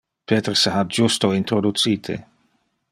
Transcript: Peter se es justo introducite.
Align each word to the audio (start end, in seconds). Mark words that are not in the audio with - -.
Peter 0.29 0.55
se 0.55 0.71
es 0.71 0.95
justo 0.97 1.31
introducite. 1.41 2.17